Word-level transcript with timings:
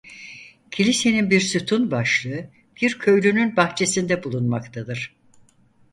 Kilisenin 0.71 1.29
bir 1.29 1.39
sütun 1.41 1.91
başlığı 1.91 2.49
bir 2.81 2.99
köylünün 2.99 3.55
bahçesinde 3.57 4.23
bulunmaktadır. 4.23 5.15